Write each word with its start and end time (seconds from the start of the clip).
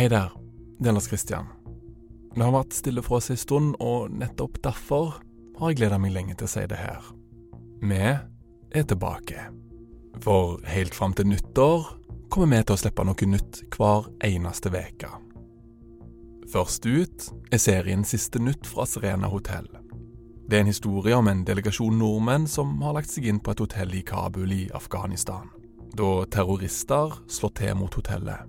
Hei 0.00 0.06
der, 0.08 0.30
det 0.80 0.88
er 0.88 0.94
Lars 0.96 1.10
Kristian. 1.10 1.48
Det 2.32 2.40
har 2.40 2.54
vært 2.54 2.72
stille 2.72 3.02
for 3.04 3.18
oss 3.18 3.26
en 3.28 3.36
stund, 3.36 3.74
og 3.84 4.08
nettopp 4.08 4.54
derfor 4.64 5.18
har 5.58 5.68
jeg 5.68 5.76
gleda 5.76 5.98
meg 6.00 6.14
lenge 6.14 6.32
til 6.40 6.46
å 6.46 6.48
si 6.48 6.62
det 6.70 6.78
her. 6.80 7.08
Vi 7.84 7.98
er 8.00 8.86
tilbake. 8.88 9.42
For 10.24 10.54
helt 10.72 10.96
fram 10.96 11.12
til 11.12 11.28
nyttår 11.28 11.84
kommer 12.32 12.48
vi 12.48 12.60
til 12.62 12.78
å 12.78 12.80
slippe 12.80 13.04
noe 13.04 13.28
nytt 13.28 13.60
hver 13.74 14.08
eneste 14.24 14.72
uke. 14.72 15.10
Først 16.48 16.88
ut 16.88 17.26
er 17.52 17.60
serien 17.60 18.04
Siste 18.08 18.40
nytt 18.40 18.64
fra 18.70 18.86
Serena 18.88 19.28
hotell. 19.28 19.68
Det 20.48 20.56
er 20.56 20.64
en 20.64 20.72
historie 20.72 21.18
om 21.18 21.28
en 21.28 21.42
delegasjon 21.44 22.00
nordmenn 22.00 22.46
som 22.48 22.72
har 22.80 22.96
lagt 22.96 23.12
seg 23.12 23.28
inn 23.28 23.42
på 23.44 23.52
et 23.52 23.60
hotell 23.66 23.92
i 23.92 24.00
Kabul 24.00 24.48
i 24.48 24.62
Afghanistan, 24.72 25.52
da 25.92 26.24
terrorister 26.24 27.20
slår 27.28 27.54
til 27.60 27.76
mot 27.82 28.00
hotellet. 28.00 28.48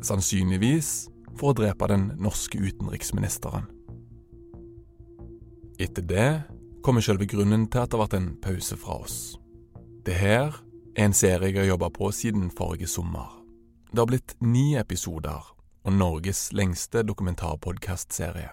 Sannsynligvis 0.00 1.10
for 1.36 1.52
å 1.52 1.58
drepe 1.58 1.88
den 1.90 2.10
norske 2.20 2.58
utenriksministeren. 2.58 3.68
Etter 5.82 6.04
det 6.06 6.30
kommer 6.82 7.04
selve 7.04 7.26
grunnen 7.30 7.68
til 7.70 7.82
at 7.82 7.90
det 7.90 7.98
har 7.98 8.06
vært 8.06 8.18
en 8.18 8.32
pause 8.42 8.76
fra 8.78 8.98
oss. 9.04 9.18
Det 10.06 10.16
her 10.18 10.54
er 10.96 11.04
en 11.06 11.14
serie 11.16 11.52
jeg 11.52 11.62
har 11.62 11.70
jobba 11.74 11.92
på 11.94 12.10
siden 12.14 12.50
forrige 12.50 12.90
sommer. 12.90 13.28
Det 13.92 14.00
har 14.00 14.08
blitt 14.10 14.34
ni 14.40 14.74
episoder 14.80 15.52
og 15.82 15.92
Norges 15.92 16.50
lengste 16.52 17.02
dokumentarpodkastserie. 17.06 18.50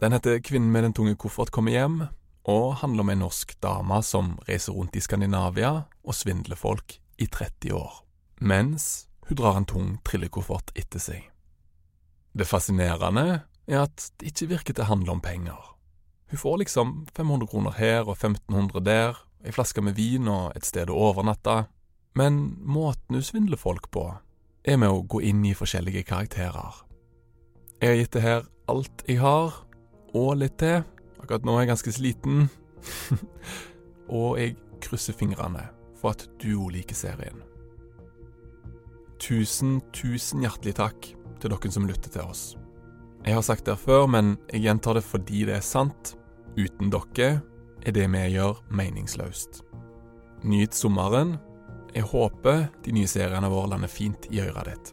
Den 0.00 0.12
heter 0.12 0.40
Kvinnen 0.44 0.72
med 0.72 0.84
den 0.84 0.92
tunge 0.92 1.16
koffert 1.16 1.50
kommer 1.50 1.72
hjem, 1.72 2.00
og 2.46 2.76
handler 2.82 3.02
om 3.02 3.10
en 3.10 3.22
norsk 3.24 3.56
dame 3.62 4.02
som 4.06 4.36
reiser 4.48 4.76
rundt 4.76 4.96
i 4.96 5.02
Skandinavia 5.02 5.72
og 6.04 6.14
svindler 6.14 6.58
folk 6.58 6.98
i 7.18 7.26
30 7.26 7.72
år, 7.74 8.04
mens 8.40 9.08
hun 9.26 9.38
drar 9.38 9.56
en 9.58 9.66
tung 9.68 9.96
trillekoffert 10.06 10.72
etter 10.78 11.02
seg. 11.02 11.24
Det 12.36 12.46
fascinerende 12.46 13.42
er 13.66 13.82
at 13.82 14.10
det 14.20 14.30
ikke 14.32 14.50
virker 14.54 14.76
til 14.76 14.86
å 14.86 14.90
handle 14.90 15.16
om 15.16 15.22
penger. 15.24 15.58
Hun 16.30 16.42
får 16.42 16.58
liksom 16.62 16.92
500 17.14 17.50
kroner 17.50 17.74
her 17.78 18.06
og 18.06 18.16
1500 18.16 18.82
der, 18.86 19.18
ei 19.46 19.54
flaske 19.54 19.82
med 19.82 19.96
vin 19.98 20.28
og 20.30 20.56
et 20.58 20.66
sted 20.66 20.90
å 20.90 20.98
overnatte, 21.10 21.66
men 22.18 22.56
måten 22.62 23.18
hun 23.18 23.24
svindler 23.24 23.60
folk 23.60 23.90
på, 23.94 24.08
er 24.66 24.78
med 24.80 24.90
å 24.90 25.04
gå 25.06 25.20
inn 25.22 25.44
i 25.46 25.54
forskjellige 25.54 26.02
karakterer. 26.08 26.82
Jeg 27.80 27.90
har 27.92 27.98
gitt 28.00 28.14
det 28.16 28.24
her 28.24 28.46
alt 28.72 29.04
jeg 29.06 29.20
har, 29.22 29.54
og 30.16 30.38
litt 30.40 30.56
til. 30.58 30.80
Akkurat 31.20 31.44
nå 31.44 31.54
er 31.54 31.66
jeg 31.66 31.72
ganske 31.74 31.92
sliten. 31.92 32.46
og 34.18 34.38
jeg 34.40 34.56
krysser 34.82 35.16
fingrene 35.16 35.68
for 36.00 36.16
at 36.16 36.26
du 36.42 36.68
liker 36.72 36.96
serien. 36.96 37.42
Tusen, 39.22 39.80
tusen 39.96 40.44
hjertelig 40.44 40.76
takk 40.78 41.10
til 41.40 41.52
dere 41.52 41.72
som 41.72 41.88
lytter 41.88 42.12
til 42.12 42.24
oss. 42.26 42.44
Jeg 43.26 43.34
har 43.34 43.42
sagt 43.42 43.66
det 43.66 43.78
før, 43.80 44.06
men 44.06 44.36
jeg 44.52 44.66
gjentar 44.68 44.98
det 44.98 45.04
fordi 45.06 45.44
det 45.48 45.56
er 45.58 45.64
sant. 45.64 46.14
Uten 46.56 46.92
dere 46.92 47.40
er 47.82 47.96
det 47.96 48.06
vi 48.12 48.24
gjør, 48.36 48.60
meningsløst. 48.70 49.62
Nyt 50.44 50.74
sommeren. 50.74 51.36
Jeg 51.94 52.06
håper 52.12 52.66
de 52.84 52.92
nye 52.92 53.08
seriene 53.08 53.50
våre 53.50 53.72
lander 53.72 53.90
fint 53.90 54.28
i 54.30 54.42
øret 54.44 54.68
ditt. 54.68 54.92